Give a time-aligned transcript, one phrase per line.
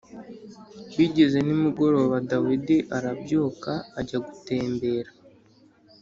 [0.95, 5.11] Bigeze nimugoroba dawidi arabyuka ajya gutembera